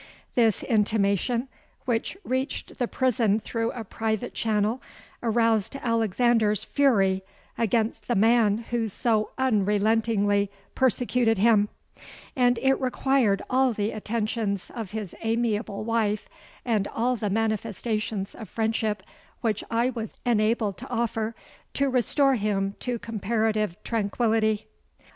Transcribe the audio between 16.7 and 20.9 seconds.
all the manifestations of friendship which I was enabled to